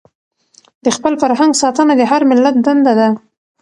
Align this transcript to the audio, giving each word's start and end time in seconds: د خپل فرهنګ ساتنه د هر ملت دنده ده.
د 0.85 0.87
خپل 0.95 1.13
فرهنګ 1.21 1.53
ساتنه 1.61 1.93
د 1.97 2.01
هر 2.11 2.21
ملت 2.31 2.55
دنده 2.65 2.93
ده. 2.99 3.09